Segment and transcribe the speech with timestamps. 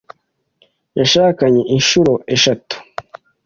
[0.99, 2.75] yashakanye inshuro eshatu.